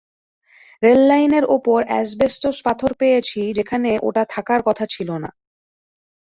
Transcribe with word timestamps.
রেললাইনের 0.83 1.45
ওপর 1.47 1.79
অ্যাসবেস্টস 1.87 2.57
পাথর 2.63 2.91
পেয়েছি, 2.93 3.41
যেখানে 3.53 3.89
ওটা 4.01 4.23
থাকার 4.29 4.61
কথা 4.63 4.85
ছিল 4.85 5.09
না। 5.17 5.29